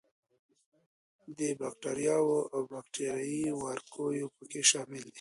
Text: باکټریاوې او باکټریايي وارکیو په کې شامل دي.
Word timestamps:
باکټریاوې 1.59 2.39
او 2.55 2.61
باکټریايي 2.71 3.41
وارکیو 3.61 4.27
په 4.35 4.43
کې 4.51 4.61
شامل 4.71 5.01
دي. 5.05 5.09